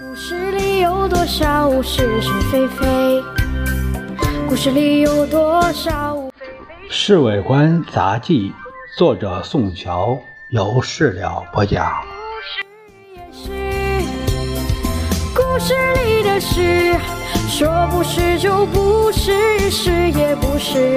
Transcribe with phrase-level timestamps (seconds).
[0.00, 3.22] 故事里有多少是是非非？
[4.48, 6.16] 故事里有多少？
[6.88, 8.50] 《侍卫官杂记》
[8.98, 10.18] 作者宋乔，
[10.48, 11.92] 由事了播讲。
[15.34, 15.74] 故事
[16.06, 16.94] 里的事，
[17.50, 20.96] 说不是就不是，是也不是。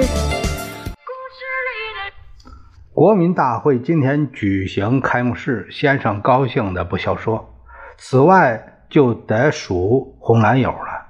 [1.04, 2.50] 故事里的
[2.94, 7.52] 国民大会今天举行开幕式，先生高兴的不消说。
[7.98, 11.06] 此外，就得数红蓝友了。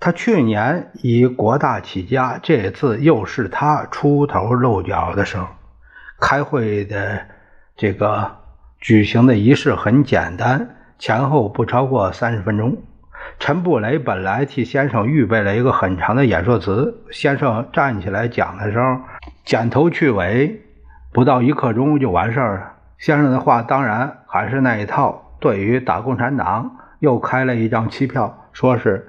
[0.00, 5.46] 他去年以国大起家，这次又是他出头露脚的时候。
[6.20, 7.22] 开会的
[7.76, 8.36] 这个
[8.78, 12.76] 举行的仪式很简单，前后不超过三十分钟。
[13.38, 18.98] 陈布雷本来替先生预备了一个很长的演说词，先生站起来讲的时候，
[19.44, 20.60] 剪头去尾，
[21.12, 22.72] 不到一刻钟就完事儿了。
[22.98, 26.76] 先生的话当然还是那一套，对于打共产党。
[27.04, 29.06] 又开了一张期票，说是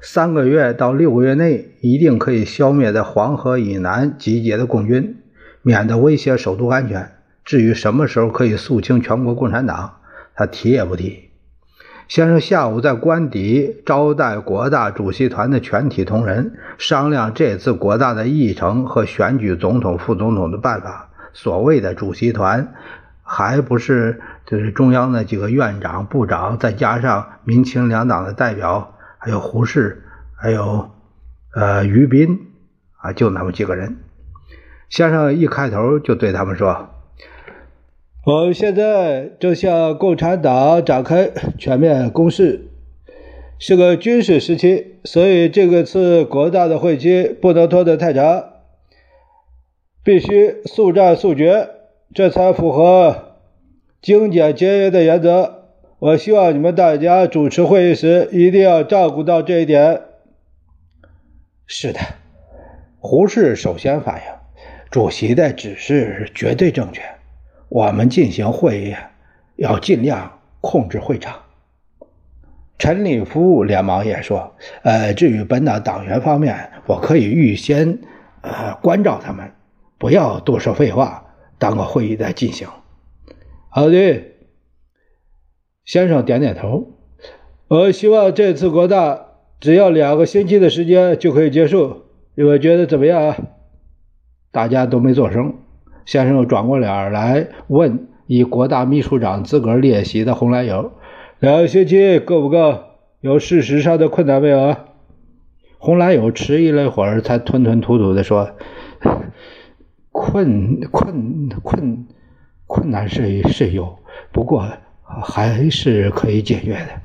[0.00, 5.18] 三个月到六个月内一定可以消灭在黄河以南集结的共军，
[5.62, 7.12] 免得威胁首都安全。
[7.44, 9.98] 至于什么时候可以肃清全国共产党，
[10.34, 11.30] 他提也不提。
[12.08, 21.10] 先生下午在官邸招待国大主席团的全体同仁，商量这次国大的议程和选举总统、副总统的办法。
[21.32, 22.74] 所谓的主席团。
[23.26, 30.04] 还不是就是中央的几个院长、部长，再加上民清两党的代表，还有胡适，
[30.36, 30.90] 还有
[31.54, 32.38] 呃于斌
[32.98, 33.96] 啊，就那么几个人。
[34.90, 36.90] 先生一开头就对他们说
[38.26, 42.68] ：“我们现在正向共产党展开全面攻势，
[43.58, 48.44] 是个军事时期，所以这个次国大的会期不能拖得太长，
[50.04, 51.70] 必须速战速决。”
[52.14, 53.34] 这才符合
[54.00, 55.64] 精简节约的原则。
[55.98, 60.02] 我希望你们大家主持会议时一定要照顾到这一点。
[61.66, 61.98] 是的，
[63.00, 64.32] 胡适首先反应，
[64.92, 67.02] 主席的指示绝对正确。
[67.68, 68.94] 我们进行会议
[69.56, 71.34] 要尽量控制会场。
[72.78, 77.98] 陈立夫连忙也说：“呃，至于本党党员方面，我可以预先
[78.42, 79.50] 呃关照他们，
[79.98, 81.22] 不要多说废话。”
[81.58, 82.68] 当个会议在进行。
[83.68, 84.22] 好的，
[85.84, 86.92] 先生点点头。
[87.68, 89.26] 我希望这次国大
[89.60, 92.02] 只要两个星期的时间就可以结束。
[92.34, 93.36] 你们觉得怎么样啊？
[94.52, 95.54] 大家都没做声。
[96.04, 100.92] 先生转过脸来问以国大秘书长资格列席的红蓝友
[101.40, 102.80] ：“两个星期够不够？
[103.20, 104.76] 有事实上的困难没有？”
[105.78, 108.50] 红蓝友迟疑了一会儿，才吞吞吐吐地说。
[110.14, 112.06] 困困困
[112.68, 113.98] 困难是是有，
[114.30, 114.64] 不过
[115.02, 117.02] 还是可以解决的。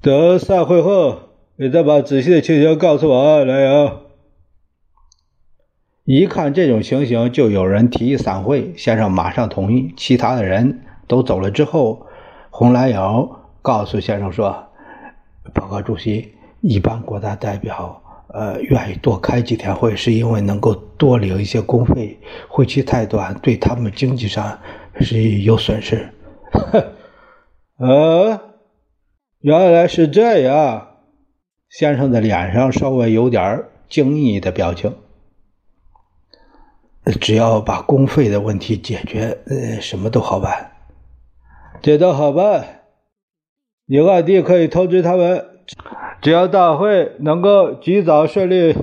[0.00, 1.18] 等散会后，
[1.56, 4.00] 你再把仔细的情形告诉我，来友。
[6.04, 9.92] 一看这种情形，就有人提议散会，先生马上同意。
[9.94, 12.06] 其他的人都走了之后，
[12.48, 14.68] 红蓝友告诉先生说
[15.52, 18.02] ：“报告主席，一般国大代表。”
[18.36, 22.18] 呃，愿意多开几天会，是因为能够多领一些工费。
[22.48, 24.58] 会期太短，对他们经济上
[25.00, 26.12] 是有损失。
[27.80, 28.38] 呃，
[29.40, 30.88] 原来是这样。
[31.70, 34.94] 先生的脸上稍微有点惊异的表情。
[37.18, 40.72] 只要把工费的问题解决，呃，什么都好办。
[41.80, 42.82] 这都好办。
[43.86, 45.46] 你外地可以通知他们。
[46.26, 48.76] 只要大会能够及早顺利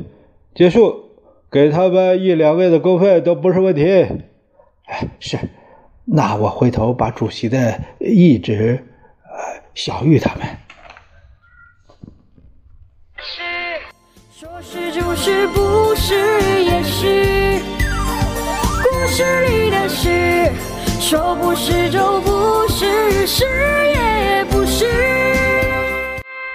[0.55, 1.09] 结束，
[1.51, 3.83] 给他们一两个月的工费都不是问题。
[4.85, 5.37] 哎，是，
[6.05, 8.85] 那我回头把主席的意志，
[9.25, 10.47] 呃，小玉他们。
[13.17, 13.41] 是
[14.31, 16.15] 说是就是，不是
[16.63, 17.59] 也是。
[18.81, 20.49] 故事里的事，
[21.01, 23.43] 说不是就不是，是
[23.89, 25.32] 也不是。